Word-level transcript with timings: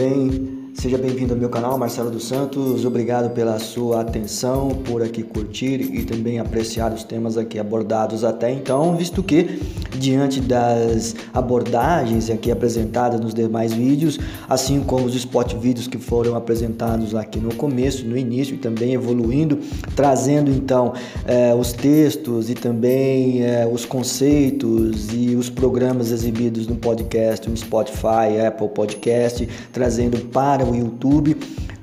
bem? 0.00 0.59
Seja 0.80 0.96
bem-vindo 0.96 1.34
ao 1.34 1.38
meu 1.38 1.50
canal, 1.50 1.76
Marcelo 1.76 2.10
dos 2.10 2.26
Santos. 2.26 2.86
Obrigado 2.86 3.34
pela 3.34 3.58
sua 3.58 4.00
atenção, 4.00 4.70
por 4.70 5.02
aqui 5.02 5.22
curtir 5.22 5.78
e 5.94 6.04
também 6.04 6.38
apreciar 6.38 6.90
os 6.90 7.04
temas 7.04 7.36
aqui 7.36 7.58
abordados 7.58 8.24
até 8.24 8.50
então, 8.50 8.96
visto 8.96 9.22
que 9.22 9.60
diante 9.98 10.40
das 10.40 11.14
abordagens 11.34 12.30
aqui 12.30 12.50
apresentadas 12.50 13.20
nos 13.20 13.34
demais 13.34 13.74
vídeos, 13.74 14.18
assim 14.48 14.80
como 14.80 15.04
os 15.04 15.14
spot 15.14 15.52
vídeos 15.56 15.86
que 15.86 15.98
foram 15.98 16.34
apresentados 16.34 17.14
aqui 17.14 17.38
no 17.38 17.54
começo, 17.54 18.06
no 18.06 18.16
início 18.16 18.54
e 18.54 18.58
também 18.58 18.94
evoluindo, 18.94 19.58
trazendo 19.94 20.50
então 20.50 20.94
eh, 21.26 21.54
os 21.54 21.74
textos 21.74 22.48
e 22.48 22.54
também 22.54 23.44
eh, 23.44 23.68
os 23.70 23.84
conceitos 23.84 25.08
e 25.12 25.34
os 25.34 25.50
programas 25.50 26.10
exibidos 26.10 26.66
no 26.66 26.76
podcast, 26.76 27.50
no 27.50 27.56
Spotify, 27.56 28.40
Apple 28.46 28.68
Podcast, 28.70 29.46
trazendo 29.70 30.18
para 30.30 30.69
YouTube 30.74 31.36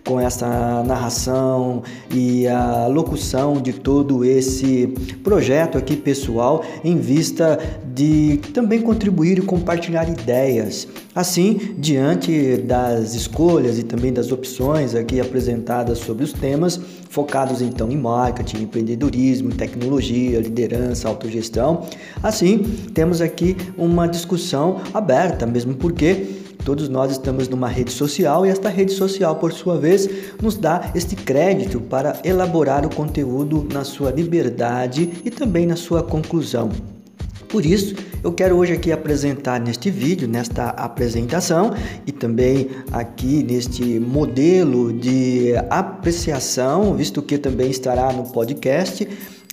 com 0.07 0.19
essa 0.19 0.83
narração 0.83 1.83
e 2.09 2.47
a 2.47 2.87
locução 2.87 3.61
de 3.61 3.73
todo 3.73 4.23
esse 4.23 4.87
projeto 5.21 5.77
aqui 5.77 5.97
pessoal 5.97 6.63
em 6.83 6.97
vista 6.97 7.59
de 7.93 8.39
também 8.53 8.81
contribuir 8.81 9.39
e 9.39 9.41
compartilhar 9.41 10.07
ideias. 10.07 10.87
Assim, 11.13 11.75
diante 11.77 12.57
das 12.57 13.15
escolhas 13.15 13.79
e 13.79 13.83
também 13.83 14.13
das 14.13 14.31
opções 14.31 14.95
aqui 14.95 15.19
apresentadas 15.19 15.97
sobre 15.97 16.23
os 16.23 16.31
temas, 16.31 16.79
focados 17.09 17.61
então 17.61 17.89
em 17.91 17.97
marketing, 17.97 18.63
empreendedorismo, 18.63 19.49
tecnologia, 19.49 20.39
liderança, 20.39 21.09
autogestão, 21.09 21.81
assim, 22.21 22.59
temos 22.93 23.19
aqui 23.19 23.57
uma 23.75 24.07
discussão 24.07 24.79
aberta, 24.93 25.45
mesmo 25.45 25.73
porque 25.73 26.36
Todos 26.67 26.89
nós 26.89 27.13
estamos 27.13 27.47
numa 27.47 27.69
rede 27.69 27.93
social 27.93 28.45
e 28.45 28.49
esta 28.49 28.67
rede 28.67 28.91
social, 28.91 29.37
por 29.37 29.53
sua 29.53 29.77
vez, 29.77 30.09
nos 30.41 30.57
dá 30.57 30.91
este 30.93 31.15
crédito 31.15 31.79
para 31.79 32.19
elaborar 32.25 32.85
o 32.85 32.93
conteúdo 32.93 33.65
na 33.71 33.85
sua 33.85 34.11
liberdade 34.11 35.21
e 35.23 35.31
também 35.31 35.65
na 35.65 35.77
sua 35.77 36.03
conclusão. 36.03 36.69
Por 37.47 37.65
isso, 37.65 37.95
eu 38.21 38.33
quero 38.33 38.57
hoje 38.57 38.73
aqui 38.73 38.91
apresentar 38.91 39.61
neste 39.61 39.89
vídeo, 39.89 40.27
nesta 40.27 40.71
apresentação 40.71 41.73
e 42.05 42.11
também 42.11 42.69
aqui 42.91 43.43
neste 43.43 43.97
modelo 43.97 44.91
de 44.91 45.53
apreciação, 45.69 46.93
visto 46.95 47.21
que 47.21 47.37
também 47.37 47.69
estará 47.69 48.11
no 48.11 48.23
podcast, 48.23 49.07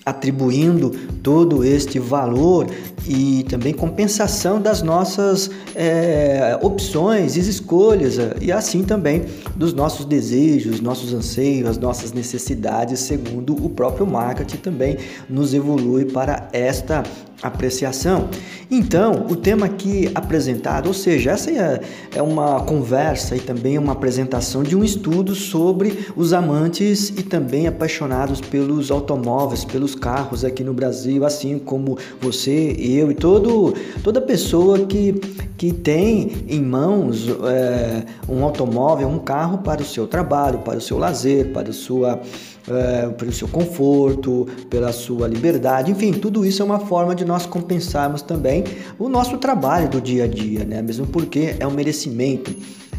atribuindo 0.05 0.91
todo 1.22 1.64
este 1.64 1.98
valor 1.98 2.66
e 3.06 3.44
também 3.44 3.72
compensação 3.72 4.60
das 4.60 4.83
nossas 4.83 5.50
é, 5.74 6.58
opções 6.62 7.36
e 7.36 7.41
escolhas 7.41 8.16
e 8.41 8.52
assim 8.52 8.82
também 8.82 9.25
dos 9.56 9.72
nossos 9.72 10.05
desejos, 10.05 10.80
nossos 10.80 11.12
anseios, 11.12 11.69
as 11.69 11.78
nossas 11.78 12.12
necessidades, 12.12 13.00
segundo 13.00 13.55
o 13.55 13.70
próprio 13.70 14.06
marketing 14.06 14.56
também 14.56 14.97
nos 15.28 15.55
evolui 15.55 16.05
para 16.06 16.48
esta 16.52 17.02
apreciação. 17.45 18.28
Então, 18.70 19.27
o 19.28 19.37
tema 19.37 19.67
aqui 19.67 20.11
apresentado, 20.14 20.87
ou 20.87 20.95
seja, 20.95 21.33
essa 21.33 21.50
é, 21.50 21.81
é 22.14 22.23
uma 22.23 22.61
conversa 22.61 23.37
e 23.37 23.41
também 23.41 23.77
uma 23.77 23.92
apresentação 23.92 24.62
de 24.62 24.75
um 24.75 24.83
estudo 24.83 25.34
sobre 25.34 26.06
os 26.17 26.33
amantes 26.33 27.11
e 27.11 27.22
também 27.22 27.67
apaixonados 27.67 28.41
pelos 28.41 28.91
automóveis, 28.91 29.65
pelos 29.65 29.95
carros 29.95 30.45
aqui 30.45 30.65
no 30.65 30.72
Brasil, 30.72 31.25
assim 31.25 31.59
como 31.59 31.98
você, 32.20 32.75
eu 32.78 33.11
e 33.11 33.15
todo, 33.15 33.75
toda 34.03 34.20
pessoa 34.20 34.78
que, 34.87 35.12
que 35.59 35.70
tem 35.70 36.47
em 36.48 36.62
mãos 36.62 37.28
é, 37.28 38.05
um 38.26 38.43
automóvel, 38.43 39.06
um 39.09 39.19
carro 39.19 39.59
para 39.59 39.82
o 39.82 39.84
seu 39.84 40.06
trabalho, 40.06 40.61
para 40.61 40.78
o 40.78 40.81
seu 40.81 40.97
lazer, 40.97 41.53
para 41.53 41.69
a 41.69 41.72
sua 41.75 42.21
é, 42.69 43.08
pelo 43.10 43.32
seu 43.32 43.48
conforto, 43.48 44.47
pela 44.70 44.92
sua 44.92 45.28
liberdade, 45.28 45.91
enfim, 45.91 46.12
tudo 46.12 46.44
isso 46.44 46.62
é 46.62 46.64
uma 46.64 46.80
forma 46.80 47.14
de 47.14 47.25
nós 47.25 47.47
compensarmos 47.47 48.22
também 48.22 48.64
o 48.98 49.08
nosso 49.08 49.38
trabalho 49.38 49.88
do 49.88 50.00
dia 50.00 50.25
a 50.25 50.26
dia, 50.26 50.64
né? 50.64 50.80
Mesmo 50.82 51.06
porque 51.06 51.56
é 51.58 51.66
um 51.66 51.72
merecimento. 51.72 52.54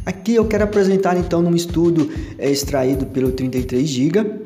Aqui 0.05 0.35
eu 0.35 0.45
quero 0.45 0.63
apresentar 0.63 1.17
então 1.17 1.41
um 1.41 1.55
estudo 1.55 2.11
é, 2.37 2.49
extraído 2.49 3.07
pelo 3.07 3.31
33 3.31 3.87
GB 3.87 4.45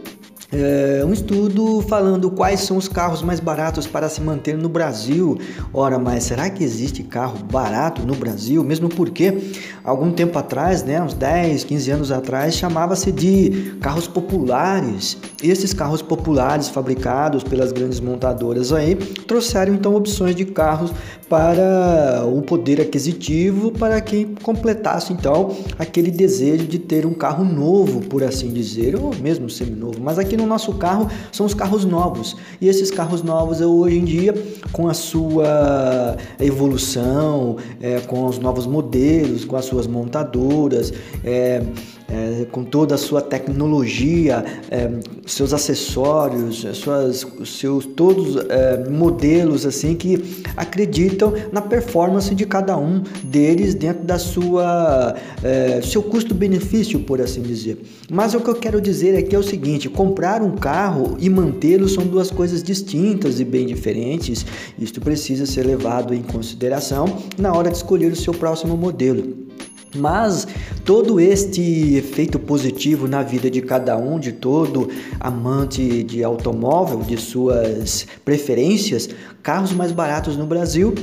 é, 0.52 1.04
um 1.06 1.14
estudo 1.14 1.80
falando 1.88 2.32
quais 2.32 2.62
são 2.62 2.76
os 2.76 2.88
carros 2.88 3.22
mais 3.22 3.40
baratos 3.40 3.86
para 3.86 4.10
se 4.10 4.20
manter 4.20 4.58
no 4.58 4.68
Brasil. 4.68 5.38
Ora, 5.72 6.00
mas 6.00 6.24
será 6.24 6.50
que 6.50 6.64
existe 6.64 7.04
carro 7.04 7.38
barato 7.44 8.02
no 8.02 8.16
Brasil? 8.16 8.64
Mesmo 8.64 8.90
porque 8.90 9.52
algum 9.84 10.12
tempo 10.12 10.40
atrás, 10.40 10.84
né, 10.84 11.02
uns 11.02 11.14
10, 11.14 11.64
15 11.66 11.92
anos 11.92 12.12
atrás, 12.12 12.56
chamava-se 12.56 13.12
de 13.12 13.76
carros 13.80 14.08
populares. 14.08 15.18
Esses 15.44 15.72
carros 15.72 16.02
populares 16.02 16.68
fabricados 16.68 17.44
pelas 17.44 17.72
grandes 17.72 18.00
montadoras 18.00 18.74
aí 18.74 18.96
trouxeram 18.96 19.76
então 19.76 19.96
opções 19.96 20.36
de 20.36 20.46
carros 20.46 20.92
para 21.30 22.26
o 22.26 22.42
poder 22.42 22.82
aquisitivo 22.82 23.72
para 23.72 24.02
que 24.02 24.26
completasse 24.42 25.14
então 25.14 25.56
aquele 25.78 26.10
desejo 26.10 26.66
de 26.66 26.80
ter 26.80 27.06
um 27.06 27.14
carro 27.14 27.46
novo, 27.46 28.02
por 28.02 28.24
assim 28.24 28.50
dizer, 28.52 28.96
ou 28.96 29.14
mesmo 29.16 29.48
seminovo. 29.48 30.00
Mas 30.02 30.18
aqui 30.18 30.39
no 30.40 30.48
nosso 30.48 30.74
carro 30.74 31.08
são 31.32 31.46
os 31.46 31.54
carros 31.54 31.86
novos. 31.86 32.36
E 32.60 32.68
esses 32.68 32.90
carros 32.90 33.22
novos 33.22 33.62
hoje 33.62 33.98
em 33.98 34.06
dia, 34.06 34.34
com 34.72 34.88
a 34.88 34.94
sua 34.94 36.18
evolução, 36.40 37.58
é, 37.82 38.00
com 38.02 38.26
os 38.26 38.40
novos 38.40 38.66
modelos, 38.66 39.46
com 39.46 39.56
as 39.56 39.66
suas 39.66 39.88
montadoras, 39.88 40.94
é, 41.24 41.62
é, 42.10 42.46
com 42.52 42.64
toda 42.64 42.96
a 42.96 42.98
sua 42.98 43.22
tecnologia, 43.22 44.44
é, 44.70 44.90
seus 45.26 45.54
acessórios, 45.54 46.66
suas, 46.74 47.26
seus 47.46 47.86
todos 47.86 48.38
é, 48.50 48.90
modelos 48.90 49.66
assim 49.66 49.96
que 49.96 50.44
acreditam 50.58 51.34
na 51.52 51.62
performance 51.62 52.34
de 52.34 52.46
cada 52.46 52.78
um 52.78 53.04
deles 53.24 53.76
dentro 53.76 54.04
da 54.04 54.18
sua 54.18 55.16
é, 55.44 55.82
seu 55.82 56.02
custo-benefício, 56.02 57.00
por 57.00 57.22
assim 57.22 57.42
dizer. 57.42 57.78
Mas 58.10 58.34
o 58.34 58.42
que 58.42 58.50
eu 58.50 58.56
quero 58.56 58.82
dizer 58.82 59.16
aqui 59.18 59.36
é 59.36 59.40
o 59.40 59.44
seguinte: 59.44 59.90
comprar 59.90 60.42
um 60.42 60.56
carro 60.56 61.16
e 61.20 61.30
mantê-lo 61.30 61.88
são 61.88 62.06
duas 62.06 62.32
coisas 62.32 62.64
distintas 62.64 63.40
e 63.40 63.46
bem 63.46 63.66
diferentes. 63.66 64.46
Isto 64.78 65.00
precisa 65.00 65.46
ser 65.46 65.66
levado 65.66 66.14
em 66.14 66.22
consideração 66.22 67.06
na 67.38 67.54
hora 67.54 67.70
de 67.70 67.78
escolher 67.78 68.12
o 68.12 68.16
seu 68.16 68.34
próximo 68.34 68.76
modelo. 68.76 69.50
Mas 69.96 70.48
todo 70.86 71.20
este 71.20 71.96
efeito 71.96 72.38
positivo 72.38 73.08
na 73.08 73.24
vida 73.24 73.50
de 73.50 73.62
cada 73.62 73.98
um, 73.98 74.20
de 74.20 74.32
todo 74.32 74.90
amante 75.20 76.04
de 76.04 76.24
automóvel, 76.24 77.00
de 77.00 77.18
suas 77.18 78.06
preferências, 78.24 79.10
carros 79.42 79.72
mais 79.72 79.92
baratos 79.92 80.38
no 80.38 80.46
Brasil, 80.46 80.94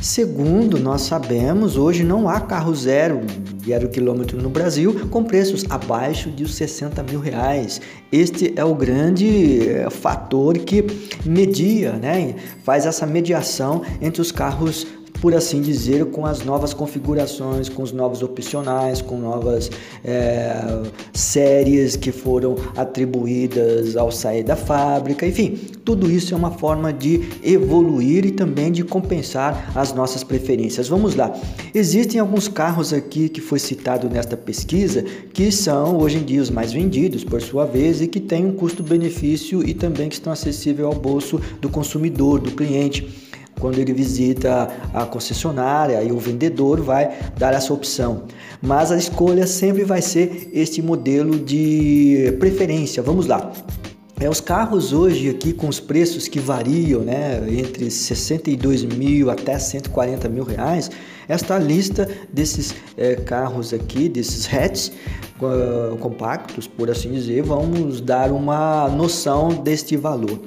segundo 0.00 0.78
nós 0.78 1.02
sabemos, 1.02 1.76
hoje 1.76 2.02
não 2.02 2.28
há 2.28 2.40
carro 2.40 2.74
zero, 2.74 3.20
zero 3.64 3.88
quilômetro 3.88 4.40
no 4.42 4.50
Brasil 4.50 5.08
com 5.08 5.22
preços 5.22 5.64
abaixo 5.70 6.28
de 6.28 6.48
60 6.48 7.00
mil 7.04 7.20
reais. 7.20 7.80
Este 8.10 8.52
é 8.56 8.64
o 8.64 8.74
grande 8.74 9.68
eh, 9.68 9.88
fator 9.88 10.58
que 10.58 10.84
media, 11.24 11.92
né? 11.92 12.34
faz 12.64 12.86
essa 12.86 13.06
mediação 13.06 13.82
entre 14.00 14.20
os 14.20 14.32
carros 14.32 14.86
por 15.22 15.36
assim 15.36 15.62
dizer, 15.62 16.06
com 16.06 16.26
as 16.26 16.42
novas 16.44 16.74
configurações, 16.74 17.68
com 17.68 17.84
os 17.84 17.92
novos 17.92 18.24
opcionais, 18.24 19.00
com 19.00 19.16
novas 19.16 19.70
é, 20.04 20.82
séries 21.12 21.94
que 21.94 22.10
foram 22.10 22.56
atribuídas 22.76 23.96
ao 23.96 24.10
sair 24.10 24.42
da 24.42 24.56
fábrica, 24.56 25.24
enfim, 25.24 25.56
tudo 25.84 26.10
isso 26.10 26.34
é 26.34 26.36
uma 26.36 26.50
forma 26.50 26.92
de 26.92 27.20
evoluir 27.40 28.26
e 28.26 28.32
também 28.32 28.72
de 28.72 28.82
compensar 28.82 29.70
as 29.76 29.92
nossas 29.92 30.24
preferências. 30.24 30.88
Vamos 30.88 31.14
lá. 31.14 31.32
Existem 31.72 32.20
alguns 32.20 32.48
carros 32.48 32.92
aqui 32.92 33.28
que 33.28 33.40
foi 33.40 33.60
citado 33.60 34.10
nesta 34.10 34.36
pesquisa 34.36 35.04
que 35.32 35.52
são 35.52 35.98
hoje 35.98 36.18
em 36.18 36.24
dia 36.24 36.42
os 36.42 36.50
mais 36.50 36.72
vendidos, 36.72 37.22
por 37.22 37.40
sua 37.40 37.64
vez, 37.64 38.00
e 38.00 38.08
que 38.08 38.18
têm 38.18 38.44
um 38.44 38.54
custo-benefício 38.54 39.64
e 39.64 39.72
também 39.72 40.08
que 40.08 40.16
estão 40.16 40.32
acessíveis 40.32 40.84
ao 40.84 40.94
bolso 40.94 41.40
do 41.60 41.68
consumidor, 41.68 42.40
do 42.40 42.50
cliente 42.50 43.21
quando 43.62 43.78
ele 43.78 43.92
visita 43.92 44.68
a 44.92 45.06
concessionária 45.06 46.02
e 46.02 46.10
o 46.10 46.18
vendedor 46.18 46.80
vai 46.80 47.16
dar 47.38 47.54
essa 47.54 47.72
opção. 47.72 48.24
Mas 48.60 48.90
a 48.90 48.96
escolha 48.96 49.46
sempre 49.46 49.84
vai 49.84 50.02
ser 50.02 50.50
este 50.52 50.82
modelo 50.82 51.38
de 51.38 52.36
preferência. 52.40 53.00
Vamos 53.04 53.28
lá. 53.28 53.52
É, 54.18 54.28
os 54.28 54.40
carros 54.40 54.92
hoje 54.92 55.30
aqui 55.30 55.52
com 55.52 55.68
os 55.68 55.78
preços 55.78 56.26
que 56.26 56.40
variam, 56.40 57.02
né, 57.02 57.40
entre 57.48 57.88
62 57.88 58.84
mil 58.84 59.30
até 59.30 59.56
140 59.58 60.28
mil 60.28 60.44
reais, 60.44 60.90
esta 61.28 61.56
lista 61.56 62.08
desses 62.32 62.74
é, 62.96 63.14
carros 63.14 63.72
aqui, 63.72 64.08
desses 64.08 64.52
hatches 64.52 64.92
uh, 65.40 65.96
compactos, 65.98 66.66
por 66.66 66.90
assim 66.90 67.12
dizer, 67.12 67.42
vamos 67.42 68.00
dar 68.00 68.32
uma 68.32 68.88
noção 68.88 69.50
deste 69.50 69.96
valor. 69.96 70.40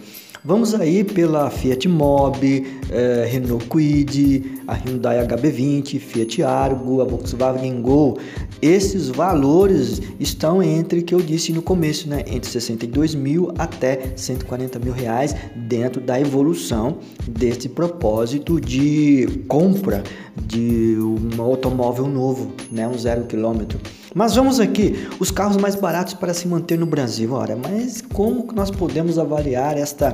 Vamos 0.46 0.76
aí 0.76 1.04
pela 1.04 1.50
Fiat 1.50 1.88
Mobi, 1.88 2.68
eh, 2.92 3.28
Renault 3.32 3.66
Kwid, 3.66 4.62
a 4.68 4.74
Hyundai 4.74 5.26
HB20, 5.26 6.00
Fiat 6.00 6.44
Argo, 6.44 7.02
a 7.02 7.06
Volkswagen 7.06 7.82
Gol. 7.82 8.18
Esses 8.62 9.10
valores 9.10 10.02
estão 10.20 10.62
entre 10.62 11.02
que 11.02 11.14
eu 11.14 11.20
disse 11.20 11.52
no 11.52 11.62
começo, 11.62 12.10
né, 12.10 12.24
entre 12.28 12.50
62 12.50 13.16
mil 13.16 13.52
até 13.58 14.14
140 14.16 14.80
mil 14.80 14.94
reais 14.94 15.36
dentro 15.56 16.02
da 16.02 16.20
evolução 16.20 16.98
desse 17.28 17.70
propósito 17.70 18.60
de 18.60 19.44
compra 19.48 20.04
de 20.36 20.98
um 21.00 21.42
automóvel 21.42 22.08
novo, 22.08 22.52
né, 22.72 22.88
um 22.88 22.98
zero 22.98 23.26
quilômetro. 23.26 23.80
Mas 24.14 24.34
vamos 24.36 24.62
aqui, 24.62 25.08
os 25.20 25.30
carros 25.30 25.58
mais 25.58 25.76
baratos 25.76 26.14
para 26.14 26.34
se 26.34 26.48
manter 26.48 26.80
no 26.80 26.86
Brasil. 26.86 27.34
Ora, 27.34 27.58
mas 27.58 28.02
como 28.02 28.48
nós 28.54 28.72
podemos 28.72 29.20
avaliar 29.20 29.78
esta, 29.78 30.14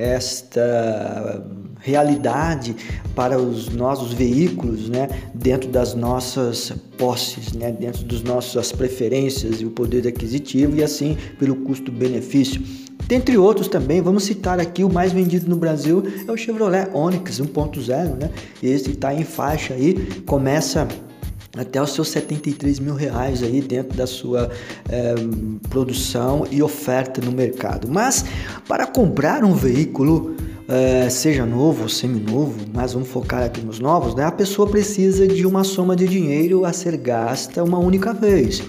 esta 0.00 1.44
realidade 1.78 2.74
para 3.14 3.38
os 3.38 3.68
nossos 3.68 4.12
veículos, 4.12 4.88
né, 4.88 5.08
dentro 5.34 5.68
das 5.68 5.94
nossas 5.94 6.72
posses, 6.96 7.52
né, 7.52 7.70
dentro 7.70 8.04
das 8.04 8.22
nossas 8.22 8.72
preferências 8.72 9.60
e 9.60 9.66
o 9.66 9.70
poder 9.70 10.06
aquisitivo 10.06 10.76
e 10.76 10.82
assim 10.82 11.16
pelo 11.38 11.56
custo-benefício. 11.56 12.62
Dentre 13.06 13.36
outros 13.36 13.66
também, 13.66 14.00
vamos 14.00 14.24
citar 14.24 14.60
aqui 14.60 14.84
o 14.84 14.92
mais 14.92 15.12
vendido 15.12 15.48
no 15.48 15.56
Brasil 15.56 16.02
é 16.26 16.30
o 16.30 16.36
Chevrolet 16.36 16.88
Onix 16.92 17.40
1.0, 17.40 18.16
né? 18.20 18.30
Esse 18.62 18.90
está 18.90 19.12
em 19.12 19.24
faixa 19.24 19.74
aí, 19.74 19.94
começa 20.26 20.86
até 21.56 21.82
os 21.82 21.92
seus 21.92 22.08
73 22.08 22.78
mil 22.78 22.94
reais 22.94 23.42
aí 23.42 23.60
dentro 23.60 23.96
da 23.96 24.06
sua 24.06 24.50
é, 24.88 25.14
produção 25.68 26.46
e 26.50 26.62
oferta 26.62 27.20
no 27.20 27.32
mercado. 27.32 27.88
Mas 27.90 28.24
para 28.68 28.86
comprar 28.86 29.44
um 29.44 29.54
veículo, 29.54 30.36
é, 30.68 31.10
seja 31.10 31.44
novo 31.44 31.82
ou 31.82 31.88
seminovo, 31.88 32.56
mas 32.72 32.92
vamos 32.92 33.08
focar 33.08 33.42
aqui 33.42 33.60
nos 33.60 33.80
novos, 33.80 34.14
né? 34.14 34.24
A 34.24 34.32
pessoa 34.32 34.68
precisa 34.68 35.26
de 35.26 35.44
uma 35.44 35.64
soma 35.64 35.96
de 35.96 36.06
dinheiro 36.06 36.64
a 36.64 36.72
ser 36.72 36.96
gasta 36.96 37.64
uma 37.64 37.78
única 37.78 38.12
vez. 38.12 38.62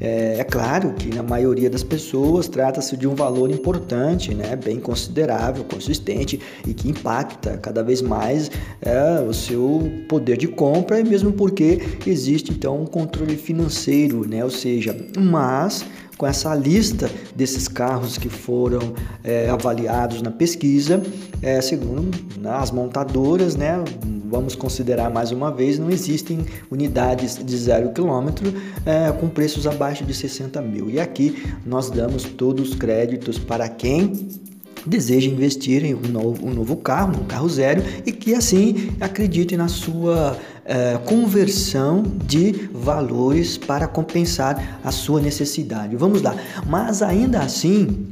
É, 0.00 0.36
é, 0.38 0.44
claro 0.44 0.92
que 0.92 1.14
na 1.14 1.22
maioria 1.22 1.68
das 1.68 1.82
pessoas 1.82 2.46
trata-se 2.48 2.96
de 2.96 3.06
um 3.06 3.14
valor 3.14 3.50
importante, 3.50 4.34
né, 4.34 4.54
bem 4.54 4.78
considerável, 4.78 5.64
consistente 5.64 6.40
e 6.66 6.72
que 6.72 6.88
impacta 6.88 7.58
cada 7.58 7.82
vez 7.82 8.00
mais 8.00 8.50
é, 8.80 9.20
o 9.20 9.32
seu 9.32 9.90
poder 10.08 10.36
de 10.36 10.46
compra, 10.46 11.02
mesmo 11.02 11.32
porque 11.32 11.80
existe 12.06 12.52
então 12.52 12.82
um 12.82 12.86
controle 12.86 13.36
financeiro, 13.36 14.26
né, 14.28 14.44
ou 14.44 14.50
seja, 14.50 14.96
mas 15.18 15.84
com 16.18 16.26
essa 16.26 16.52
lista 16.54 17.08
desses 17.34 17.68
carros 17.68 18.18
que 18.18 18.28
foram 18.28 18.92
é, 19.22 19.48
avaliados 19.48 20.20
na 20.20 20.32
pesquisa, 20.32 21.00
é, 21.40 21.60
segundo 21.60 22.10
as 22.44 22.72
montadoras, 22.72 23.54
né, 23.54 23.82
vamos 24.28 24.56
considerar 24.56 25.10
mais 25.10 25.30
uma 25.30 25.50
vez, 25.50 25.78
não 25.78 25.90
existem 25.90 26.44
unidades 26.70 27.38
de 27.42 27.56
zero 27.56 27.92
quilômetro 27.92 28.52
é, 28.84 29.12
com 29.12 29.28
preços 29.28 29.66
abaixo 29.66 30.04
de 30.04 30.12
60 30.12 30.60
mil. 30.60 30.90
E 30.90 30.98
aqui 30.98 31.42
nós 31.64 31.88
damos 31.88 32.24
todos 32.24 32.70
os 32.70 32.74
créditos 32.74 33.38
para 33.38 33.68
quem 33.68 34.12
deseja 34.86 35.30
investir 35.30 35.84
em 35.84 35.94
um 35.94 36.08
novo, 36.08 36.46
um 36.46 36.50
novo 36.50 36.76
carro, 36.76 37.20
um 37.20 37.24
carro 37.24 37.48
zero, 37.48 37.82
e 38.06 38.12
que 38.12 38.34
assim 38.34 38.90
acredite 39.00 39.56
na 39.56 39.68
sua 39.68 40.36
é, 40.68 40.98
conversão 40.98 42.02
de 42.26 42.52
valores 42.72 43.56
para 43.56 43.88
compensar 43.88 44.78
a 44.84 44.92
sua 44.92 45.20
necessidade. 45.20 45.96
Vamos 45.96 46.20
lá, 46.22 46.36
mas 46.66 47.02
ainda 47.02 47.40
assim, 47.40 48.06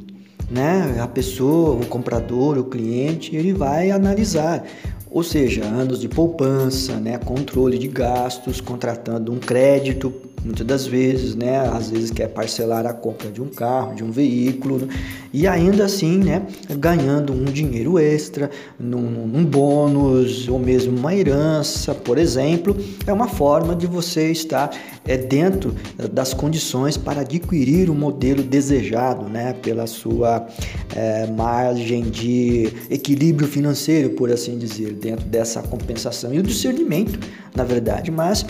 né, 0.51 0.99
a 1.01 1.07
pessoa, 1.07 1.77
o 1.77 1.87
comprador, 1.87 2.59
o 2.59 2.65
cliente, 2.65 3.37
ele 3.37 3.53
vai 3.53 3.91
analisar 3.91 4.65
ou 5.09 5.23
seja, 5.23 5.65
anos 5.65 6.01
de 6.01 6.11
poupança, 6.11 6.97
né, 6.97 7.17
controle 7.17 7.79
de 7.79 7.89
gastos, 7.89 8.61
contratando 8.61 9.33
um 9.33 9.39
crédito 9.39 10.13
muitas 10.47 10.67
das 10.67 10.87
vezes, 10.87 11.35
né? 11.35 11.59
Às 11.59 11.91
vezes 11.91 12.11
quer 12.11 12.29
parcelar 12.29 12.87
a 12.87 12.93
compra 12.93 13.31
de 13.31 13.43
um 13.43 13.49
carro, 13.49 13.95
de 13.95 14.05
um 14.05 14.11
veículo, 14.13 14.79
né? 14.79 14.89
e 15.33 15.47
ainda 15.47 15.85
assim, 15.85 16.19
né? 16.19 16.47
Ganhando 16.79 17.33
um 17.33 17.45
dinheiro 17.45 17.99
extra, 17.99 18.49
num, 18.79 19.27
num 19.27 19.45
bônus 19.45 20.49
ou 20.49 20.59
mesmo 20.59 20.97
uma 20.97 21.15
herança, 21.15 21.95
por 21.95 22.17
exemplo, 22.17 22.77
é 23.07 23.13
uma 23.13 23.27
forma 23.27 23.75
de 23.75 23.87
você 23.87 24.31
estar 24.31 24.71
é, 25.05 25.17
dentro 25.17 25.75
das 26.13 26.33
condições 26.33 26.97
para 26.97 27.23
adquirir 27.23 27.91
o 27.91 27.95
modelo 27.95 28.43
desejado, 28.43 29.29
né? 29.29 29.53
Pela 29.53 29.87
sua 29.87 30.47
é, 30.95 31.27
margem 31.27 32.05
de 32.05 32.73
equilíbrio 32.89 33.49
financeiro, 33.49 34.11
por 34.11 34.31
assim 34.31 34.57
dizer, 34.57 34.93
dentro 34.93 35.27
dessa 35.27 35.61
compensação 35.61 36.33
e 36.33 36.39
o 36.39 36.43
discernimento, 36.43 37.19
na 37.55 37.65
verdade, 37.65 38.11
mas 38.11 38.47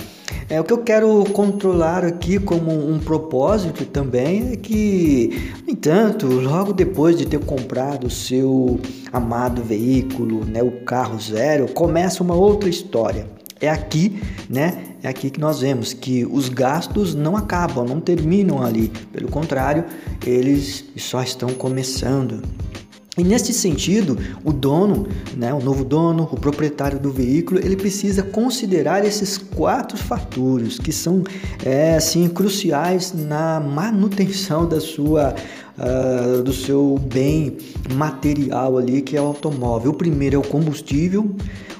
é, 0.48 0.60
o 0.60 0.64
que 0.64 0.72
eu 0.72 0.78
quero 0.78 1.24
controlar 1.32 2.04
aqui 2.04 2.38
como 2.38 2.70
um 2.70 2.98
propósito 2.98 3.84
também 3.84 4.52
é 4.52 4.56
que, 4.56 5.52
no 5.64 5.72
entanto, 5.72 6.26
logo 6.26 6.72
depois 6.72 7.16
de 7.16 7.26
ter 7.26 7.40
comprado 7.40 8.06
o 8.06 8.10
seu 8.10 8.78
amado 9.12 9.62
veículo, 9.62 10.44
né, 10.44 10.62
o 10.62 10.84
carro 10.84 11.18
zero, 11.20 11.68
começa 11.72 12.22
uma 12.22 12.34
outra 12.34 12.68
história. 12.68 13.26
É 13.60 13.70
aqui, 13.70 14.20
né? 14.50 14.96
É 15.02 15.08
aqui 15.08 15.30
que 15.30 15.40
nós 15.40 15.60
vemos 15.60 15.94
que 15.94 16.26
os 16.26 16.48
gastos 16.48 17.14
não 17.14 17.36
acabam, 17.36 17.86
não 17.86 18.00
terminam 18.00 18.62
ali. 18.62 18.92
Pelo 19.12 19.28
contrário, 19.28 19.84
eles 20.26 20.84
só 20.96 21.22
estão 21.22 21.48
começando. 21.50 22.42
E 23.18 23.24
nesse 23.24 23.52
sentido, 23.54 24.18
o 24.44 24.52
dono, 24.52 25.08
né, 25.34 25.52
o 25.54 25.60
novo 25.60 25.84
dono, 25.84 26.28
o 26.30 26.38
proprietário 26.38 26.98
do 26.98 27.10
veículo, 27.10 27.58
ele 27.58 27.74
precisa 27.74 28.22
considerar 28.22 29.06
esses 29.06 29.38
quatro 29.38 29.96
fatores 29.96 30.78
que 30.78 30.92
são 30.92 31.24
é, 31.64 31.96
assim 31.96 32.28
cruciais 32.28 33.14
na 33.14 33.58
manutenção 33.58 34.68
da 34.68 34.80
sua 34.80 35.34
uh, 35.78 36.42
do 36.42 36.52
seu 36.52 36.98
bem 37.10 37.56
material 37.94 38.76
ali 38.76 39.00
que 39.00 39.16
é 39.16 39.20
o 39.20 39.24
automóvel. 39.24 39.92
O 39.92 39.94
primeiro 39.94 40.36
é 40.36 40.38
o 40.38 40.42
combustível, 40.42 41.34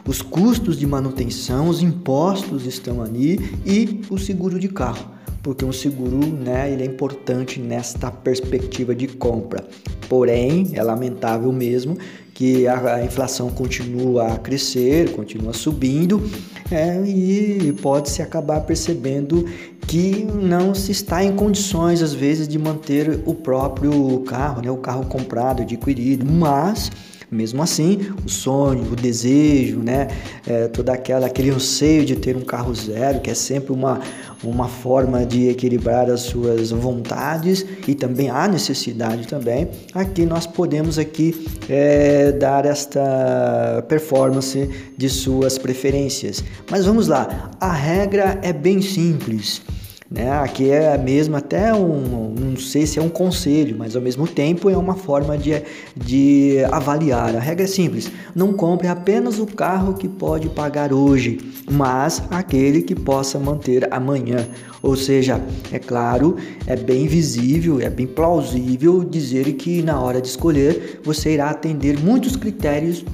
os 0.08 0.22
custos 0.22 0.78
de 0.78 0.86
manutenção, 0.86 1.68
os 1.68 1.82
impostos 1.82 2.64
estão 2.64 3.02
ali 3.02 3.58
e 3.66 4.00
o 4.08 4.16
seguro 4.16 4.58
de 4.58 4.68
carro 4.68 5.16
porque 5.42 5.64
um 5.64 5.72
seguro, 5.72 6.26
né, 6.26 6.72
ele 6.72 6.82
é 6.82 6.86
importante 6.86 7.60
nesta 7.60 8.10
perspectiva 8.10 8.96
de 8.96 9.06
compra. 9.06 9.64
Porém, 10.08 10.70
é 10.74 10.82
lamentável 10.82 11.52
mesmo 11.52 11.96
que 12.36 12.68
a, 12.68 13.02
inflação 13.02 13.48
continua 13.48 14.34
a 14.34 14.38
crescer, 14.38 15.10
continua 15.12 15.54
subindo 15.54 16.22
é, 16.70 17.00
e 17.06 17.72
pode-se 17.80 18.20
acabar 18.20 18.60
percebendo 18.60 19.46
que 19.86 20.22
não 20.22 20.75
se 20.75 20.92
está 20.92 21.25
em 21.25 21.34
condições, 21.34 22.02
às 22.02 22.12
vezes, 22.12 22.46
de 22.46 22.58
manter 22.58 23.20
o 23.25 23.32
próprio 23.32 24.20
carro, 24.26 24.60
né, 24.60 24.70
o 24.70 24.76
carro 24.76 25.06
comprado, 25.06 25.62
adquirido, 25.62 26.26
mas 26.30 26.90
mesmo 27.30 27.62
assim, 27.62 28.09
o 28.25 28.28
sonho, 28.28 28.83
o 28.92 28.97
desejo, 28.97 29.78
né, 29.78 30.09
é, 30.47 30.68
toda 30.68 30.92
aquela 30.92 31.26
aquele 31.26 31.50
anseio 31.50 32.04
de 32.04 32.16
ter 32.16 32.37
um 32.37 32.42
carro 32.42 32.75
zero, 32.75 33.21
que 33.21 33.30
é 33.30 33.35
sempre 33.35 33.73
uma, 33.73 34.00
uma 34.42 34.68
forma 34.68 35.25
de 35.25 35.49
equilibrar 35.49 36.09
as 36.09 36.21
suas 36.21 36.71
vontades 36.71 37.64
e 37.87 37.95
também 37.95 38.30
a 38.30 38.47
necessidade 38.47 39.26
também. 39.26 39.68
Aqui 39.92 40.25
nós 40.25 40.47
podemos 40.47 40.99
aqui 40.99 41.47
é, 41.68 42.33
dar 42.33 42.64
esta 42.64 43.85
performance 43.88 44.71
de 44.97 45.09
suas 45.09 45.59
preferências. 45.59 46.45
Mas 46.71 46.87
vamos 46.87 47.09
lá, 47.09 47.50
a 47.61 47.73
regra 47.73 48.38
é 48.42 48.52
bem 48.52 48.80
simples. 48.80 49.62
Né? 50.08 50.30
Aqui 50.30 50.70
é 50.70 50.96
mesmo 50.96 51.36
até 51.36 51.75
um, 51.75 52.32
não 52.38 52.56
sei 52.56 52.86
se 52.86 52.98
é 52.98 53.02
um 53.02 53.08
conselho, 53.08 53.76
mas 53.76 53.96
ao 53.96 54.02
mesmo 54.02 54.26
tempo 54.26 54.70
é 54.70 54.76
uma 54.76 54.94
forma 54.94 55.36
de, 55.36 55.60
de 55.96 56.58
avaliar. 56.70 57.34
A 57.34 57.40
regra 57.40 57.64
é 57.64 57.66
simples: 57.66 58.10
não 58.34 58.52
compre 58.52 58.86
apenas 58.86 59.40
o 59.40 59.46
carro 59.46 59.94
que 59.94 60.06
pode 60.06 60.48
pagar 60.48 60.92
hoje, 60.92 61.38
mas 61.68 62.22
aquele 62.30 62.82
que 62.82 62.94
possa 62.94 63.38
manter 63.38 63.92
amanhã. 63.92 64.46
Ou 64.80 64.94
seja, 64.94 65.40
é 65.72 65.78
claro, 65.80 66.36
é 66.68 66.76
bem 66.76 67.08
visível, 67.08 67.80
é 67.80 67.90
bem 67.90 68.06
plausível 68.06 69.02
dizer 69.02 69.52
que 69.54 69.82
na 69.82 70.00
hora 70.00 70.20
de 70.20 70.28
escolher 70.28 71.00
você 71.02 71.34
irá 71.34 71.50
atender 71.50 71.98
muitos 71.98 72.36
critérios 72.36 73.04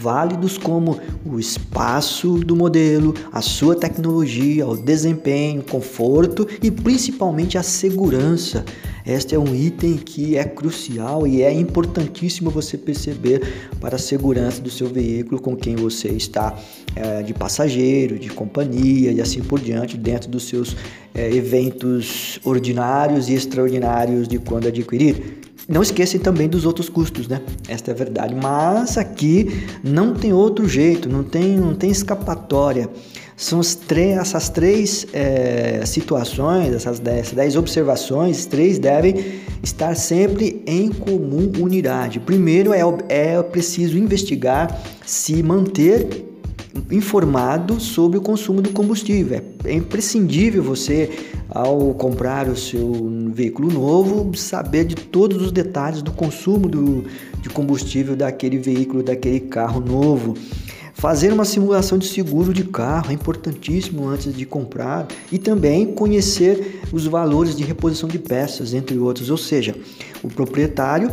válidos 0.00 0.56
como 0.56 0.98
o 1.24 1.40
espaço 1.40 2.34
do 2.38 2.54
modelo, 2.54 3.14
a 3.32 3.42
sua 3.42 3.74
tecnologia, 3.74 4.66
o 4.66 4.76
desempenho, 4.76 5.62
conforto 5.62 6.46
e 6.62 6.70
principalmente 6.70 7.58
a 7.58 7.62
segurança. 7.62 8.64
Este 9.04 9.34
é 9.34 9.38
um 9.38 9.54
item 9.54 9.96
que 9.96 10.36
é 10.36 10.44
crucial 10.44 11.26
e 11.26 11.42
é 11.42 11.52
importantíssimo 11.52 12.50
você 12.50 12.76
perceber 12.76 13.70
para 13.80 13.96
a 13.96 13.98
segurança 13.98 14.60
do 14.60 14.70
seu 14.70 14.86
veículo 14.86 15.40
com 15.40 15.56
quem 15.56 15.74
você 15.74 16.08
está 16.08 16.56
é, 16.94 17.22
de 17.22 17.34
passageiro, 17.34 18.18
de 18.18 18.28
companhia 18.28 19.10
e 19.10 19.20
assim 19.20 19.42
por 19.42 19.58
diante, 19.58 19.96
dentro 19.96 20.30
dos 20.30 20.46
seus 20.46 20.76
é, 21.14 21.34
eventos 21.34 22.38
ordinários 22.44 23.28
e 23.28 23.34
extraordinários 23.34 24.28
de 24.28 24.38
quando 24.38 24.68
adquirir. 24.68 25.48
Não 25.68 25.82
esquecem 25.82 26.18
também 26.18 26.48
dos 26.48 26.64
outros 26.64 26.88
custos, 26.88 27.28
né? 27.28 27.42
Esta 27.68 27.90
é 27.90 27.94
a 27.94 27.96
verdade. 27.96 28.34
Mas 28.34 28.96
aqui 28.96 29.66
não 29.84 30.14
tem 30.14 30.32
outro 30.32 30.66
jeito, 30.66 31.10
não 31.10 31.22
tem, 31.22 31.58
não 31.58 31.74
tem 31.74 31.90
escapatória. 31.90 32.88
São 33.36 33.60
essas 33.60 34.48
três 34.48 35.06
é, 35.12 35.84
situações, 35.84 36.72
essas 36.72 36.98
dez, 36.98 37.32
dez 37.32 37.54
observações, 37.54 38.46
três 38.46 38.78
devem 38.78 39.42
estar 39.62 39.94
sempre 39.94 40.62
em 40.66 40.88
comum 40.88 41.52
unidade. 41.60 42.18
Primeiro 42.18 42.72
é, 42.72 42.80
é 43.10 43.42
preciso 43.42 43.98
investigar 43.98 44.80
se 45.04 45.42
manter 45.42 46.27
informado 46.90 47.80
sobre 47.80 48.18
o 48.18 48.20
consumo 48.20 48.60
do 48.60 48.70
combustível. 48.70 49.40
É 49.64 49.72
imprescindível 49.72 50.62
você, 50.62 51.10
ao 51.48 51.94
comprar 51.94 52.48
o 52.48 52.56
seu 52.56 53.10
veículo 53.32 53.72
novo, 53.72 54.36
saber 54.36 54.84
de 54.84 54.94
todos 54.94 55.42
os 55.42 55.52
detalhes 55.52 56.02
do 56.02 56.12
consumo 56.12 56.68
do, 56.68 57.04
de 57.40 57.48
combustível 57.48 58.16
daquele 58.16 58.58
veículo, 58.58 59.02
daquele 59.02 59.40
carro 59.40 59.80
novo. 59.80 60.34
Fazer 60.94 61.32
uma 61.32 61.44
simulação 61.44 61.96
de 61.96 62.08
seguro 62.08 62.52
de 62.52 62.64
carro 62.64 63.10
é 63.10 63.14
importantíssimo 63.14 64.08
antes 64.08 64.34
de 64.34 64.44
comprar 64.44 65.06
e 65.30 65.38
também 65.38 65.86
conhecer 65.86 66.80
os 66.92 67.06
valores 67.06 67.54
de 67.54 67.62
reposição 67.62 68.08
de 68.08 68.18
peças, 68.18 68.74
entre 68.74 68.98
outros. 68.98 69.30
Ou 69.30 69.36
seja, 69.36 69.76
o 70.24 70.28
proprietário 70.28 71.08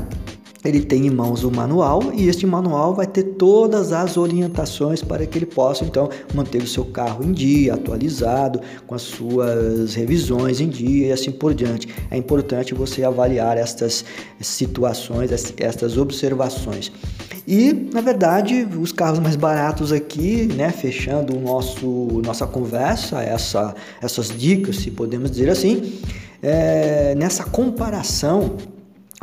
ele 0.66 0.84
tem 0.84 1.06
em 1.06 1.10
mãos 1.10 1.44
o 1.44 1.52
manual 1.52 2.12
e 2.14 2.28
este 2.28 2.46
manual 2.46 2.94
vai 2.94 3.06
ter 3.06 3.24
todas 3.24 3.94
as 3.94 4.18
orientações 4.18 5.02
para 5.02 5.26
que 5.26 5.38
ele 5.38 5.46
possa 5.46 5.86
então 5.86 6.10
manter 6.34 6.62
o 6.62 6.68
seu 6.68 6.84
carro 6.86 7.24
em 7.24 7.32
dia, 7.32 7.76
atualizado, 7.76 8.60
com 8.88 8.96
as 8.96 9.04
suas 9.04 9.94
revisões 9.94 10.60
em 10.60 10.68
dia 10.68 11.08
e 11.08 11.12
assim 11.12 11.32
por 11.32 11.54
diante. 11.54 11.88
É 12.10 12.18
importante 12.18 12.74
você 12.74 13.04
avaliar 13.04 13.58
estas 13.58 14.04
situações, 14.42 15.30
estas 15.58 15.98
observações. 15.98 16.92
E, 17.48 17.72
na 17.94 18.02
verdade, 18.02 18.68
os 18.80 18.92
carros 18.92 19.20
mais 19.20 19.36
baratos 19.36 19.92
aqui, 19.92 20.48
né, 20.56 20.72
fechando 20.72 21.38
o 21.38 21.40
nosso 21.40 21.86
nossa 22.26 22.48
conversa, 22.48 23.22
essa, 23.22 23.76
essas 24.02 24.30
dicas, 24.30 24.78
se 24.78 24.90
podemos 24.90 25.30
dizer 25.30 25.50
assim, 25.50 25.94
é, 26.42 27.14
nessa 27.16 27.44
comparação, 27.44 28.58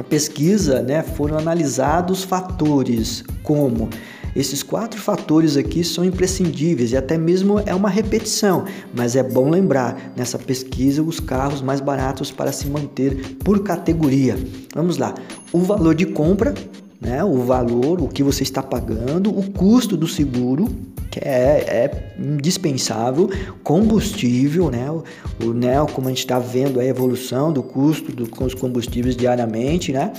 a 0.02 0.04
pesquisa, 0.04 0.82
né, 0.82 1.00
foram 1.00 1.38
analisados 1.38 2.24
fatores 2.24 3.22
como 3.44 3.88
esses 4.34 4.60
quatro 4.60 5.00
fatores 5.00 5.56
aqui 5.56 5.84
são 5.84 6.04
imprescindíveis 6.04 6.90
e 6.90 6.96
até 6.96 7.16
mesmo 7.16 7.60
é 7.64 7.72
uma 7.72 7.88
repetição, 7.88 8.64
mas 8.92 9.14
é 9.14 9.22
bom 9.22 9.48
lembrar 9.48 10.12
nessa 10.16 10.40
pesquisa 10.40 11.04
os 11.04 11.20
carros 11.20 11.62
mais 11.62 11.80
baratos 11.80 12.32
para 12.32 12.50
se 12.50 12.66
manter 12.66 13.36
por 13.44 13.62
categoria. 13.62 14.36
Vamos 14.74 14.98
lá: 14.98 15.14
o 15.52 15.60
valor 15.60 15.94
de 15.94 16.06
compra, 16.06 16.52
né, 17.00 17.22
o 17.22 17.38
valor, 17.44 18.02
o 18.02 18.08
que 18.08 18.24
você 18.24 18.42
está 18.42 18.60
pagando, 18.60 19.30
o 19.30 19.52
custo 19.52 19.96
do 19.96 20.08
seguro, 20.08 20.66
que 21.12 21.20
é, 21.20 21.62
é 21.68 22.14
indispensável, 22.18 23.30
combustível, 23.62 24.70
né, 24.70 24.90
o, 24.90 25.04
o 25.44 25.52
né, 25.52 25.74
como 25.92 26.08
a 26.08 26.10
gente 26.10 26.20
está 26.20 26.38
vendo 26.38 26.80
a 26.80 26.84
evolução 26.84 27.52
do 27.52 27.62
custo 27.62 28.10
dos 28.10 28.54
combustíveis 28.54 29.14
diariamente, 29.14 29.92
né, 29.92 30.10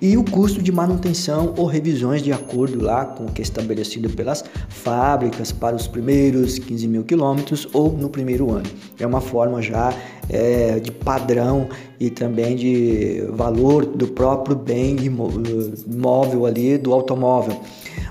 e 0.00 0.16
o 0.16 0.22
custo 0.22 0.62
de 0.62 0.70
manutenção 0.70 1.52
ou 1.56 1.66
revisões 1.66 2.22
de 2.22 2.32
acordo 2.32 2.80
lá 2.80 3.04
com 3.04 3.24
o 3.24 3.32
que 3.32 3.42
é 3.42 3.44
estabelecido 3.44 4.08
pelas 4.10 4.44
fábricas 4.68 5.50
para 5.50 5.74
os 5.74 5.88
primeiros 5.88 6.60
15 6.60 6.86
mil 6.86 7.02
quilômetros 7.02 7.66
ou 7.72 7.92
no 7.92 8.08
primeiro 8.08 8.52
ano. 8.52 8.66
É 9.00 9.06
uma 9.06 9.20
forma 9.20 9.60
já 9.60 9.92
é, 10.28 10.78
de 10.78 10.92
padrão 10.92 11.68
e 11.98 12.08
também 12.08 12.54
de 12.54 13.24
valor 13.30 13.84
do 13.84 14.06
próprio 14.06 14.54
bem 14.54 14.96
imóvel 14.96 16.46
ali 16.46 16.78
do 16.78 16.92
automóvel. 16.92 17.60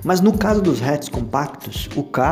Mas 0.05 0.21
no 0.21 0.37
caso 0.37 0.61
dos 0.61 0.83
hatches 0.83 1.09
compactos, 1.09 1.89
o 1.95 2.03
carro 2.03 2.24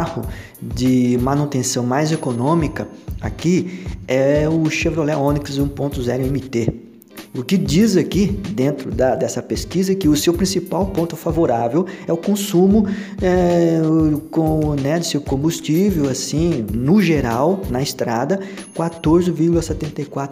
de 0.62 1.18
manutenção 1.22 1.86
mais 1.86 2.12
econômica 2.12 2.88
aqui 3.22 3.86
é 4.08 4.48
o 4.50 4.70
Chevrolet 4.70 5.16
Onix 5.16 5.58
1.0 5.58 6.32
MT. 6.32 6.94
O 7.36 7.44
que 7.44 7.58
diz 7.58 7.98
aqui 7.98 8.28
dentro 8.28 8.92
da, 8.92 9.16
dessa 9.16 9.42
pesquisa 9.42 9.92
é 9.92 9.96
que 9.96 10.08
o 10.08 10.16
seu 10.16 10.34
principal 10.34 10.86
ponto 10.88 11.16
favorável 11.16 11.86
é 12.08 12.14
o 12.14 12.18
consumo 12.18 12.86
é, 13.20 13.82
com 14.30 14.76
né, 14.76 15.00
de 15.00 15.08
seu 15.08 15.20
combustível, 15.20 16.08
assim, 16.08 16.64
no 16.72 17.02
geral, 17.02 17.62
na 17.72 17.82
estrada, 17.82 18.40
14,74 18.76 20.30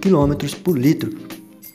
km 0.00 0.54
por 0.62 0.78
litro. 0.78 1.16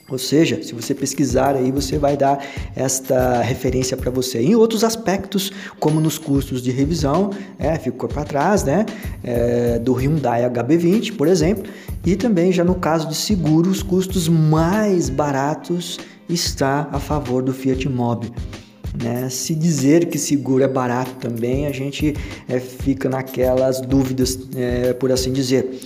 Ou 0.10 0.18
seja, 0.18 0.62
se 0.62 0.74
você 0.74 0.94
pesquisar 0.94 1.56
aí, 1.56 1.72
você 1.72 1.98
vai 1.98 2.18
dar 2.18 2.46
esta 2.76 3.42
referência 3.42 3.96
para 3.96 4.12
você. 4.12 4.40
Em 4.42 4.54
outros 4.54 4.84
aspectos, 4.84 5.52
como 5.80 6.02
nos 6.02 6.18
custos 6.18 6.62
de 6.62 6.72
revisão, 6.72 7.32
é, 7.58 7.78
ficou 7.80 8.10
para 8.10 8.26
trás, 8.26 8.64
né? 8.64 8.86
É, 9.24 9.80
do 9.80 9.94
Hyundai 9.94 10.42
HB20, 10.50 11.16
por 11.16 11.28
exemplo, 11.28 11.64
e 12.06 12.18
também 12.18 12.52
já 12.52 12.66
no 12.66 12.76
caso 12.76 13.08
de 13.08 13.16
seguro, 13.16 13.70
os 13.70 13.82
custos 13.82 14.28
mais 14.28 15.10
baratos 15.10 15.98
está 16.28 16.90
a 16.92 17.00
favor 17.00 17.42
do 17.42 17.54
Fiat 17.54 17.88
Mobi. 17.88 18.32
Né? 19.02 19.30
Se 19.30 19.56
dizer 19.56 20.08
que 20.08 20.20
seguro 20.20 20.64
é 20.64 20.68
barato 20.68 21.16
também, 21.16 21.66
a 21.66 21.72
gente 21.72 22.14
é, 22.48 22.60
fica 22.60 23.10
naquelas 23.10 23.82
dúvidas, 23.82 24.38
é, 24.56 24.94
por 24.94 25.12
assim 25.12 25.32
dizer. 25.32 25.80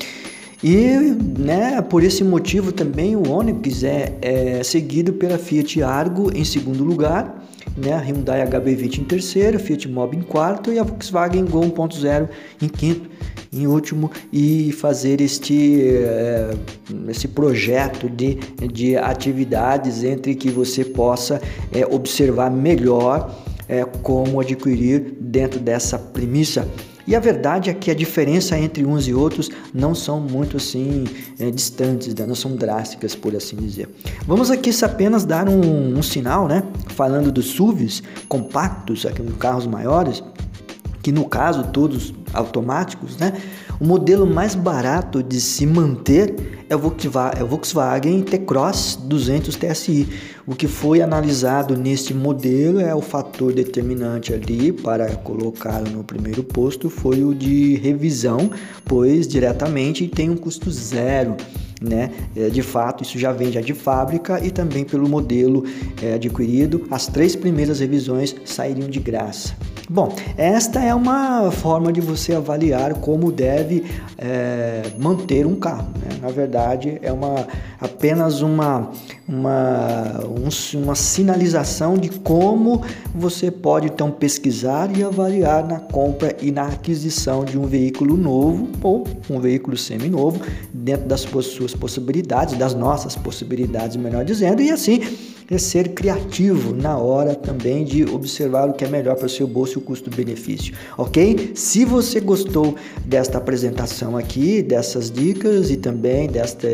E 0.64 1.16
né, 1.38 1.82
por 1.84 2.04
esse 2.04 2.24
motivo 2.24 2.72
também 2.72 3.16
o 3.16 3.30
Onix 3.30 3.84
é, 3.84 4.18
é 4.22 4.64
seguido 4.64 5.14
pela 5.14 5.38
Fiat 5.38 5.84
Argo 5.84 6.32
em 6.36 6.44
segundo 6.44 6.84
lugar, 6.84 7.44
né, 7.78 7.94
a 7.94 8.00
Hyundai 8.00 8.44
HB20 8.48 9.00
em 9.00 9.04
terceiro, 9.04 9.60
Fiat 9.60 9.88
Mobi 9.88 10.18
em 10.18 10.22
quarto 10.24 10.72
e 10.72 10.80
a 10.80 10.84
Volkswagen 10.84 11.46
Gol 11.46 11.64
1.0 11.72 12.28
em 12.60 12.68
quinto, 12.68 13.08
em 13.54 13.68
último 13.68 14.10
e 14.34 14.72
fazer 14.72 15.22
este 15.22 15.90
é, 15.90 16.50
esse 17.08 17.28
projeto 17.28 18.10
de, 18.10 18.36
de 18.74 18.98
atividades 18.98 20.04
entre 20.04 20.34
que 20.34 20.50
você 20.50 20.84
possa 20.84 21.40
é, 21.72 21.86
observar 21.86 22.50
melhor 22.50 23.32
é, 23.70 23.86
como 23.86 24.40
adquirir 24.40 25.18
dentro 25.20 25.60
dessa 25.60 26.00
premissa 26.00 26.68
e 27.08 27.16
a 27.16 27.20
verdade 27.20 27.70
é 27.70 27.74
que 27.74 27.90
a 27.90 27.96
diferença 27.96 28.60
entre 28.60 28.86
uns 28.86 29.08
e 29.08 29.14
outros 29.14 29.50
não 29.74 29.96
são 29.96 30.20
muito 30.20 30.58
assim 30.58 31.06
é, 31.40 31.50
distantes, 31.50 32.14
né? 32.14 32.26
não 32.26 32.36
são 32.36 32.56
drásticas, 32.56 33.16
por 33.16 33.34
assim 33.34 33.56
dizer. 33.56 33.90
Vamos 34.26 34.52
aqui 34.52 34.72
apenas 34.84 35.24
dar 35.24 35.48
um, 35.48 35.98
um 35.98 36.04
sinal, 36.04 36.48
né? 36.48 36.64
Falando 36.90 37.32
dos 37.32 37.52
SUVs 37.52 38.04
compactos, 38.28 39.06
aqui 39.06 39.22
carros 39.40 39.66
maiores, 39.66 40.22
que 41.08 41.12
no 41.14 41.24
caso 41.24 41.64
todos 41.72 42.14
automáticos, 42.34 43.16
né? 43.16 43.32
O 43.80 43.86
modelo 43.86 44.28
mais 44.28 44.56
barato 44.56 45.24
de 45.24 45.40
se 45.40 45.66
manter 45.66 46.66
é 46.68 46.76
o 46.76 46.80
Volkswagen, 46.80 47.40
é 47.40 47.44
Volkswagen 47.46 48.22
T-Cross 48.24 49.00
200 49.06 49.56
TSI. 49.56 50.06
O 50.46 50.54
que 50.54 50.68
foi 50.68 51.02
analisado 51.02 51.78
neste 51.78 52.14
modelo 52.14 52.82
é 52.82 52.94
o 52.94 53.00
fator 53.00 53.54
determinante 53.54 54.34
ali 54.34 54.74
para 54.74 55.16
colocá-lo 55.16 55.90
no 55.90 56.04
primeiro 56.04 56.44
posto 56.44 56.90
foi 56.90 57.24
o 57.24 57.34
de 57.34 57.78
revisão, 57.78 58.52
pois 58.84 59.30
diretamente 59.30 60.10
tem 60.10 60.30
um 60.30 60.36
custo 60.36 60.70
zero 60.70 61.38
né? 61.82 62.12
É, 62.36 62.50
de 62.50 62.62
fato, 62.62 63.04
isso 63.04 63.18
já 63.18 63.32
vem 63.32 63.52
já 63.52 63.62
de 63.62 63.74
fábrica 63.74 64.44
e 64.44 64.52
também 64.52 64.84
pelo 64.84 65.08
modelo 65.08 65.64
é, 66.02 66.14
adquirido, 66.14 66.88
as 66.90 67.08
três 67.08 67.36
primeiras 67.36 67.80
revisões 67.80 68.36
sairiam 68.46 68.90
de 68.90 69.00
graça. 69.00 69.56
Bom, 69.90 70.14
esta 70.36 70.84
é 70.84 70.94
uma 70.94 71.50
forma 71.50 71.94
de 71.94 72.02
você 72.02 72.36
avaliar 72.36 72.96
como 72.96 73.32
deve 73.32 73.86
é, 74.18 74.82
manter 75.00 75.46
um 75.46 75.56
carro. 75.56 75.88
Né? 76.02 76.18
Na 76.22 76.28
verdade, 76.28 76.98
é 77.02 77.10
uma, 77.10 77.48
apenas 77.80 78.42
uma, 78.42 78.92
uma, 79.26 80.26
um, 80.26 80.78
uma 80.82 80.94
sinalização 80.94 81.98
de 81.98 82.10
como 82.10 82.82
você 83.16 83.50
pode 83.50 83.88
então 83.88 84.12
pesquisar 84.12 84.90
e 84.94 85.06
avaliar 85.06 85.66
na 85.66 85.80
compra 85.80 86.36
e 86.42 86.52
na 86.52 86.68
aquisição 86.68 87.46
de 87.46 87.58
um 87.58 87.66
veículo 87.66 88.18
novo 88.18 88.68
ou 88.84 89.08
um 89.30 89.40
veículo 89.40 89.78
semi-novo 89.78 90.42
dentro 90.74 91.08
das 91.08 91.24
suas 91.68 91.80
possibilidades, 91.80 92.58
das 92.58 92.74
nossas 92.74 93.16
possibilidades, 93.16 93.98
melhor 93.98 94.24
dizendo, 94.24 94.62
e 94.62 94.72
assim 94.72 95.02
é 95.50 95.58
ser 95.58 95.90
criativo 95.90 96.76
na 96.76 96.98
hora 96.98 97.34
também 97.34 97.86
de 97.86 98.04
observar 98.04 98.70
o 98.70 98.74
que 98.74 98.84
é 98.84 98.88
melhor 98.88 99.16
para 99.16 99.28
o 99.28 99.30
seu 99.30 99.48
bolso 99.48 99.76
e 99.76 99.78
o 99.78 99.82
custo-benefício, 99.82 100.76
ok? 100.98 101.52
Se 101.56 101.86
você 101.86 102.20
gostou 102.20 102.76
desta 103.06 103.38
apresentação 103.38 104.18
aqui, 104.18 104.62
dessas 104.62 105.10
dicas 105.10 105.72
e 105.72 105.78
também 105.78 106.28
desta, 106.28 106.68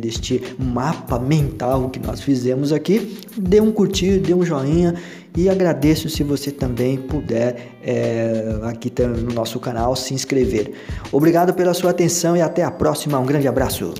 deste 0.00 0.40
mapa 0.58 1.18
mental 1.18 1.90
que 1.90 1.98
nós 1.98 2.20
fizemos 2.20 2.72
aqui, 2.72 3.18
dê 3.36 3.60
um 3.60 3.72
curtir, 3.72 4.18
dê 4.18 4.34
um 4.34 4.44
joinha 4.44 4.94
e 5.36 5.48
agradeço 5.48 6.08
se 6.08 6.22
você 6.22 6.50
também 6.50 6.98
puder 6.98 7.72
é, 7.82 8.60
aqui 8.64 8.92
no 9.00 9.32
nosso 9.34 9.58
canal 9.58 9.96
se 9.96 10.14
inscrever. 10.14 10.72
Obrigado 11.10 11.54
pela 11.54 11.74
sua 11.74 11.90
atenção 11.90 12.36
e 12.36 12.42
até 12.42 12.62
a 12.62 12.70
próxima. 12.70 13.18
Um 13.18 13.26
grande 13.26 13.48
abraço. 13.48 13.94